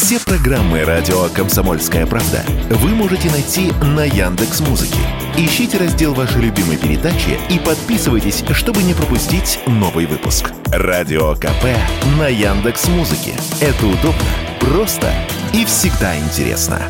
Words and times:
Все 0.00 0.20
программы 0.20 0.84
радио 0.84 1.24
Комсомольская 1.30 2.06
правда 2.06 2.44
вы 2.70 2.90
можете 2.90 3.28
найти 3.32 3.72
на 3.82 4.04
Яндекс 4.04 4.60
Музыке. 4.60 5.00
Ищите 5.36 5.76
раздел 5.76 6.14
вашей 6.14 6.40
любимой 6.40 6.76
передачи 6.76 7.36
и 7.50 7.58
подписывайтесь, 7.58 8.44
чтобы 8.52 8.84
не 8.84 8.94
пропустить 8.94 9.58
новый 9.66 10.06
выпуск. 10.06 10.52
Радио 10.66 11.34
КП 11.34 11.64
на 12.16 12.28
Яндекс 12.28 12.86
Музыке. 12.86 13.32
Это 13.60 13.86
удобно, 13.86 14.22
просто 14.60 15.12
и 15.52 15.64
всегда 15.64 16.16
интересно. 16.16 16.80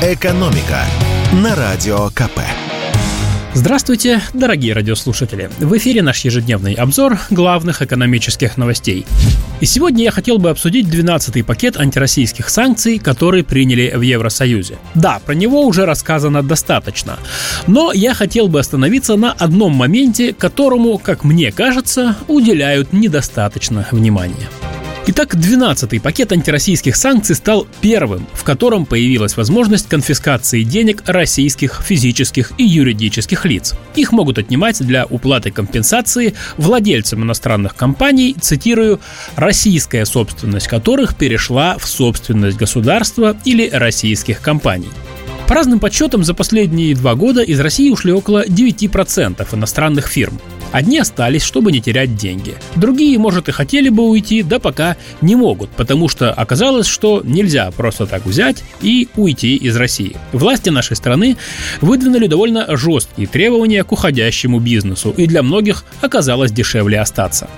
Экономика 0.00 0.86
на 1.34 1.54
радио 1.54 2.08
КП. 2.14 2.40
Здравствуйте, 3.52 4.22
дорогие 4.34 4.74
радиослушатели! 4.74 5.50
В 5.58 5.76
эфире 5.78 6.02
наш 6.02 6.20
ежедневный 6.20 6.74
обзор 6.74 7.18
главных 7.30 7.80
экономических 7.80 8.58
новостей. 8.58 9.06
И 9.58 9.64
сегодня 9.64 10.04
я 10.04 10.10
хотел 10.10 10.38
бы 10.38 10.50
обсудить 10.50 10.86
12-й 10.86 11.42
пакет 11.42 11.78
антироссийских 11.78 12.50
санкций, 12.50 12.98
который 12.98 13.42
приняли 13.42 13.92
в 13.94 14.02
Евросоюзе. 14.02 14.76
Да, 14.94 15.20
про 15.24 15.32
него 15.32 15.64
уже 15.64 15.86
рассказано 15.86 16.42
достаточно. 16.42 17.18
Но 17.66 17.92
я 17.92 18.12
хотел 18.12 18.48
бы 18.48 18.60
остановиться 18.60 19.16
на 19.16 19.32
одном 19.32 19.72
моменте, 19.72 20.34
которому, 20.34 20.98
как 20.98 21.24
мне 21.24 21.52
кажется, 21.52 22.16
уделяют 22.28 22.92
недостаточно 22.92 23.86
внимания. 23.92 24.48
Итак, 25.08 25.36
12-й 25.36 26.00
пакет 26.00 26.32
антироссийских 26.32 26.96
санкций 26.96 27.36
стал 27.36 27.68
первым, 27.80 28.26
в 28.32 28.42
котором 28.42 28.84
появилась 28.84 29.36
возможность 29.36 29.88
конфискации 29.88 30.64
денег 30.64 31.04
российских 31.06 31.80
физических 31.80 32.50
и 32.58 32.64
юридических 32.64 33.44
лиц. 33.44 33.76
Их 33.94 34.10
могут 34.10 34.38
отнимать 34.38 34.84
для 34.84 35.06
уплаты 35.06 35.52
компенсации 35.52 36.34
владельцам 36.56 37.22
иностранных 37.22 37.76
компаний, 37.76 38.34
цитирую, 38.40 39.00
«российская 39.36 40.04
собственность 40.04 40.66
которых 40.66 41.14
перешла 41.14 41.78
в 41.78 41.86
собственность 41.86 42.56
государства 42.56 43.36
или 43.44 43.70
российских 43.72 44.40
компаний». 44.40 44.90
По 45.46 45.54
разным 45.54 45.78
подсчетам, 45.78 46.24
за 46.24 46.34
последние 46.34 46.96
два 46.96 47.14
года 47.14 47.42
из 47.42 47.60
России 47.60 47.90
ушли 47.90 48.10
около 48.12 48.44
9% 48.44 49.54
иностранных 49.54 50.08
фирм. 50.08 50.40
Одни 50.76 50.98
остались, 50.98 51.42
чтобы 51.42 51.72
не 51.72 51.80
терять 51.80 52.16
деньги. 52.16 52.54
Другие, 52.74 53.18
может, 53.18 53.48
и 53.48 53.52
хотели 53.52 53.88
бы 53.88 54.10
уйти, 54.10 54.42
да 54.42 54.58
пока 54.58 54.98
не 55.22 55.34
могут, 55.34 55.70
потому 55.70 56.06
что 56.06 56.34
оказалось, 56.34 56.86
что 56.86 57.22
нельзя 57.24 57.70
просто 57.70 58.04
так 58.04 58.26
взять 58.26 58.62
и 58.82 59.08
уйти 59.16 59.56
из 59.56 59.74
России. 59.78 60.18
Власти 60.32 60.68
нашей 60.68 60.94
страны 60.94 61.38
выдвинули 61.80 62.26
довольно 62.26 62.76
жесткие 62.76 63.26
требования 63.26 63.84
к 63.84 63.92
уходящему 63.92 64.60
бизнесу, 64.60 65.14
и 65.16 65.26
для 65.26 65.42
многих 65.42 65.82
оказалось 66.02 66.52
дешевле 66.52 67.00
остаться. 67.00 67.48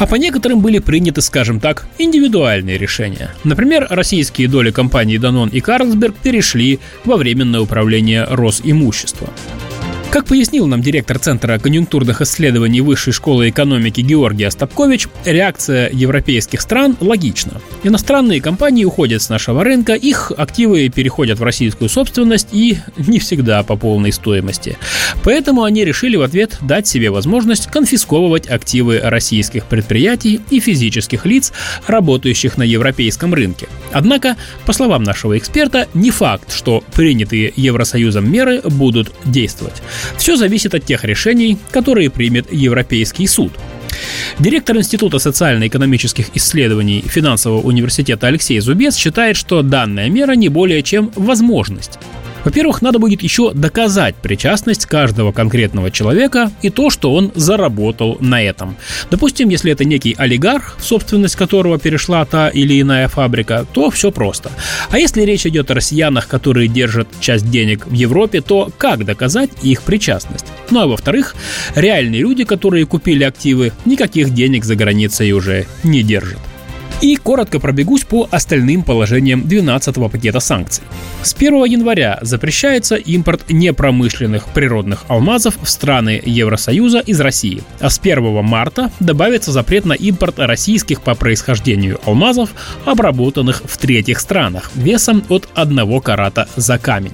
А 0.00 0.06
по 0.08 0.16
некоторым 0.16 0.58
были 0.58 0.80
приняты, 0.80 1.22
скажем 1.22 1.60
так, 1.60 1.86
индивидуальные 1.98 2.78
решения. 2.78 3.30
Например, 3.44 3.86
российские 3.88 4.48
доли 4.48 4.72
компаний 4.72 5.18
Данон 5.18 5.50
и 5.50 5.60
Карлсберг 5.60 6.16
перешли 6.16 6.80
во 7.04 7.16
временное 7.16 7.60
управление 7.60 8.24
Росимущества. 8.24 9.28
Как 10.10 10.24
пояснил 10.24 10.66
нам 10.66 10.80
директор 10.82 11.18
Центра 11.18 11.58
конъюнктурных 11.58 12.22
исследований 12.22 12.80
Высшей 12.80 13.12
школы 13.12 13.50
экономики 13.50 14.00
Георгий 14.00 14.44
Остапкович, 14.44 15.08
реакция 15.24 15.90
европейских 15.92 16.60
стран 16.60 16.96
логична. 17.00 17.60
Иностранные 17.82 18.40
компании 18.40 18.84
уходят 18.84 19.20
с 19.20 19.28
нашего 19.28 19.62
рынка, 19.62 19.94
их 19.94 20.32
активы 20.36 20.88
переходят 20.88 21.38
в 21.38 21.42
российскую 21.42 21.90
собственность 21.90 22.48
и 22.52 22.78
не 22.96 23.18
всегда 23.18 23.62
по 23.62 23.76
полной 23.76 24.12
стоимости. 24.12 24.78
Поэтому 25.22 25.64
они 25.64 25.84
решили 25.84 26.16
в 26.16 26.22
ответ 26.22 26.56
дать 26.62 26.86
себе 26.86 27.10
возможность 27.10 27.66
конфисковывать 27.66 28.48
активы 28.48 29.00
российских 29.02 29.66
предприятий 29.66 30.40
и 30.50 30.60
физических 30.60 31.26
лиц, 31.26 31.52
работающих 31.86 32.56
на 32.56 32.62
европейском 32.62 33.34
рынке. 33.34 33.68
Однако, 33.92 34.36
по 34.64 34.72
словам 34.72 35.02
нашего 35.02 35.36
эксперта, 35.36 35.88
не 35.94 36.10
факт, 36.10 36.52
что 36.52 36.82
принятые 36.94 37.52
Евросоюзом 37.56 38.30
меры 38.30 38.62
будут 38.62 39.12
действовать. 39.24 39.82
Все 40.16 40.36
зависит 40.36 40.74
от 40.74 40.84
тех 40.84 41.04
решений, 41.04 41.58
которые 41.70 42.10
примет 42.10 42.52
Европейский 42.52 43.26
суд. 43.26 43.52
Директор 44.38 44.76
Института 44.76 45.18
социально-экономических 45.18 46.34
исследований 46.34 47.02
Финансового 47.06 47.60
университета 47.60 48.26
Алексей 48.26 48.60
Зубец 48.60 48.96
считает, 48.96 49.36
что 49.36 49.62
данная 49.62 50.10
мера 50.10 50.32
не 50.32 50.48
более 50.48 50.82
чем 50.82 51.10
возможность. 51.16 51.98
Во-первых, 52.46 52.80
надо 52.80 53.00
будет 53.00 53.24
еще 53.24 53.52
доказать 53.52 54.14
причастность 54.14 54.86
каждого 54.86 55.32
конкретного 55.32 55.90
человека 55.90 56.52
и 56.62 56.70
то, 56.70 56.90
что 56.90 57.12
он 57.12 57.32
заработал 57.34 58.18
на 58.20 58.40
этом. 58.40 58.76
Допустим, 59.10 59.48
если 59.48 59.72
это 59.72 59.84
некий 59.84 60.14
олигарх, 60.16 60.76
собственность 60.80 61.34
которого 61.34 61.80
перешла 61.80 62.24
та 62.24 62.48
или 62.48 62.80
иная 62.80 63.08
фабрика, 63.08 63.66
то 63.72 63.90
все 63.90 64.12
просто. 64.12 64.52
А 64.90 64.98
если 64.98 65.22
речь 65.22 65.44
идет 65.44 65.72
о 65.72 65.74
россиянах, 65.74 66.28
которые 66.28 66.68
держат 66.68 67.08
часть 67.18 67.50
денег 67.50 67.84
в 67.84 67.92
Европе, 67.92 68.40
то 68.42 68.70
как 68.78 69.04
доказать 69.04 69.50
их 69.62 69.82
причастность? 69.82 70.46
Ну 70.70 70.78
а 70.82 70.86
во-вторых, 70.86 71.34
реальные 71.74 72.20
люди, 72.20 72.44
которые 72.44 72.86
купили 72.86 73.24
активы, 73.24 73.72
никаких 73.84 74.30
денег 74.32 74.64
за 74.64 74.76
границей 74.76 75.32
уже 75.32 75.66
не 75.82 76.04
держат. 76.04 76.38
И 77.02 77.16
коротко 77.16 77.60
пробегусь 77.60 78.04
по 78.04 78.26
остальным 78.30 78.82
положениям 78.82 79.42
12-го 79.42 80.08
пакета 80.08 80.40
санкций. 80.40 80.82
С 81.22 81.34
1 81.34 81.64
января 81.64 82.18
запрещается 82.22 82.96
импорт 82.96 83.50
непромышленных 83.50 84.46
природных 84.46 85.04
алмазов 85.08 85.58
в 85.62 85.68
страны 85.68 86.22
Евросоюза 86.24 87.00
из 87.00 87.20
России, 87.20 87.62
а 87.80 87.90
с 87.90 87.98
1 87.98 88.42
марта 88.42 88.90
добавится 88.98 89.52
запрет 89.52 89.84
на 89.84 89.92
импорт 89.92 90.38
российских 90.38 91.02
по 91.02 91.14
происхождению 91.14 92.00
алмазов, 92.06 92.50
обработанных 92.86 93.62
в 93.66 93.76
третьих 93.76 94.18
странах, 94.18 94.70
весом 94.74 95.22
от 95.28 95.48
1 95.54 96.00
карата 96.00 96.48
за 96.56 96.78
камень. 96.78 97.12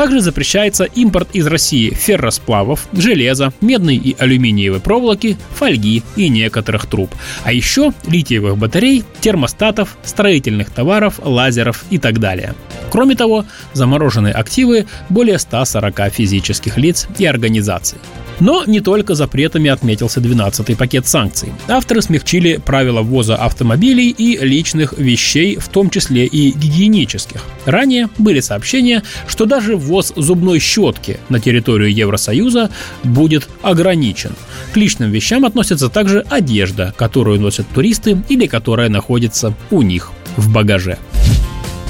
Также 0.00 0.20
запрещается 0.20 0.84
импорт 0.84 1.28
из 1.34 1.46
России 1.46 1.90
ферросплавов, 1.90 2.88
железа, 2.94 3.52
медной 3.60 3.96
и 3.96 4.16
алюминиевой 4.18 4.80
проволоки, 4.80 5.36
фольги 5.54 6.02
и 6.16 6.30
некоторых 6.30 6.86
труб. 6.86 7.14
А 7.44 7.52
еще 7.52 7.92
литиевых 8.06 8.56
батарей, 8.56 9.04
термостатов, 9.20 9.98
строительных 10.02 10.70
товаров, 10.70 11.20
лазеров 11.22 11.84
и 11.90 11.98
так 11.98 12.18
далее. 12.18 12.54
Кроме 12.90 13.14
того, 13.14 13.44
заморожены 13.74 14.28
активы 14.28 14.86
более 15.10 15.38
140 15.38 16.10
физических 16.10 16.78
лиц 16.78 17.06
и 17.18 17.26
организаций. 17.26 17.98
Но 18.40 18.64
не 18.66 18.80
только 18.80 19.14
запретами 19.14 19.70
отметился 19.70 20.20
12-й 20.20 20.76
пакет 20.76 21.06
санкций. 21.06 21.52
Авторы 21.68 22.02
смягчили 22.02 22.56
правила 22.56 23.02
ввоза 23.02 23.36
автомобилей 23.36 24.10
и 24.10 24.38
личных 24.38 24.94
вещей, 24.98 25.56
в 25.56 25.68
том 25.68 25.90
числе 25.90 26.26
и 26.26 26.50
гигиенических. 26.50 27.42
Ранее 27.66 28.08
были 28.18 28.40
сообщения, 28.40 29.02
что 29.28 29.44
даже 29.44 29.76
ввоз 29.76 30.12
зубной 30.16 30.58
щетки 30.58 31.20
на 31.28 31.40
территорию 31.40 31.94
Евросоюза 31.94 32.70
будет 33.04 33.48
ограничен. 33.62 34.32
К 34.72 34.76
личным 34.76 35.10
вещам 35.10 35.44
относится 35.44 35.88
также 35.88 36.24
одежда, 36.30 36.94
которую 36.96 37.40
носят 37.40 37.68
туристы 37.68 38.22
или 38.28 38.46
которая 38.46 38.88
находится 38.88 39.54
у 39.70 39.82
них 39.82 40.12
в 40.36 40.52
багаже. 40.52 40.98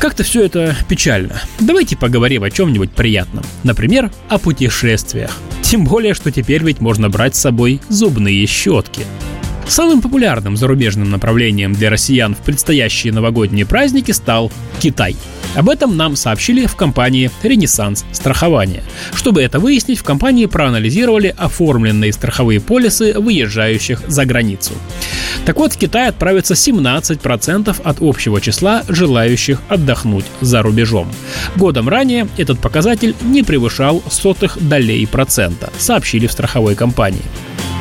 Как-то 0.01 0.25
все 0.25 0.45
это 0.47 0.75
печально. 0.89 1.43
Давайте 1.61 1.97
поговорим 1.97 2.43
о 2.43 2.51
чем-нибудь 2.51 2.91
приятном. 2.91 3.45
Например, 3.65 4.11
о 4.31 4.39
путешествиях. 4.39 5.31
Тем 5.71 5.85
более, 5.85 6.15
что 6.15 6.33
теперь 6.33 6.65
ведь 6.65 6.81
можно 6.81 7.09
брать 7.09 7.37
с 7.37 7.41
собой 7.43 7.81
зубные 7.89 8.45
щетки. 8.45 9.03
Самым 9.71 10.03
популярным 10.03 10.57
зарубежным 10.57 11.11
направлением 11.11 11.75
для 11.75 11.91
россиян 11.91 12.35
в 12.35 12.39
предстоящие 12.39 13.13
новогодние 13.13 13.65
праздники 13.65 14.11
стал 14.11 14.51
Китай. 14.81 15.15
Об 15.55 15.69
этом 15.69 15.97
нам 15.97 16.17
сообщили 16.17 16.67
в 16.67 16.75
компании 16.75 17.31
«Ренессанс 17.45 18.05
страхование». 18.11 18.83
Чтобы 19.15 19.43
это 19.43 19.61
выяснить, 19.61 20.01
в 20.01 20.03
компании 20.03 20.47
проанализировали 20.47 21.33
оформленные 21.39 22.13
страховые 22.13 22.61
полисы 22.61 23.15
выезжающих 23.17 24.03
за 24.09 24.25
границу. 24.25 24.73
Так 25.45 25.57
вот, 25.59 25.75
в 25.75 25.79
Китай 25.79 26.09
отправится 26.09 26.55
17% 26.55 27.81
от 27.81 27.97
общего 28.01 28.41
числа 28.41 28.83
желающих 28.89 29.63
отдохнуть 29.69 30.25
за 30.41 30.63
рубежом. 30.63 31.09
Годом 31.55 31.89
ранее 31.89 32.27
этот 32.39 32.59
показатель 32.59 33.15
не 33.23 33.45
превышал 33.45 34.03
сотых 34.11 34.59
долей 34.61 35.07
процента, 35.07 35.71
сообщили 35.79 36.27
в 36.27 36.33
страховой 36.33 36.75
компании. 36.75 37.23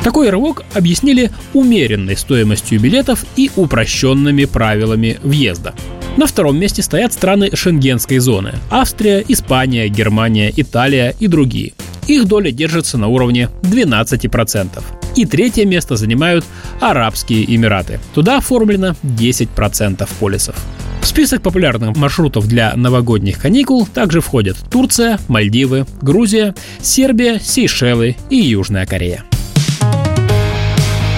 Такой 0.02 0.30
рывок 0.30 0.64
объяснили 0.74 1.30
умеренной 1.52 2.16
стоимостью 2.16 2.80
билетов 2.80 3.24
и 3.36 3.50
упрощенными 3.54 4.46
правилами 4.46 5.18
въезда. 5.22 5.74
На 6.16 6.26
втором 6.26 6.58
месте 6.58 6.82
стоят 6.82 7.12
страны 7.12 7.50
шенгенской 7.54 8.18
зоны– 8.18 8.54
Австрия, 8.70 9.24
Испания, 9.28 9.88
Германия, 9.88 10.52
Италия 10.56 11.14
и 11.20 11.26
другие. 11.26 11.74
Их 12.08 12.26
доля 12.26 12.50
держится 12.50 12.98
на 12.98 13.08
уровне 13.08 13.48
12%. 13.62 14.82
И 15.16 15.26
третье 15.26 15.66
место 15.66 15.96
занимают 15.96 16.44
Арабские 16.80 17.54
Эмираты. 17.54 18.00
Туда 18.14 18.38
оформлено 18.38 18.96
10% 19.02 20.08
полисов. 20.18 20.56
В 21.02 21.06
список 21.06 21.42
популярных 21.42 21.96
маршрутов 21.96 22.46
для 22.46 22.74
новогодних 22.74 23.38
каникул 23.38 23.86
также 23.86 24.20
входят 24.20 24.56
Турция, 24.70 25.18
Мальдивы, 25.28 25.86
Грузия, 26.02 26.54
Сербия, 26.80 27.38
Сейшелы 27.38 28.16
и 28.28 28.36
Южная 28.36 28.86
Корея. 28.86 29.24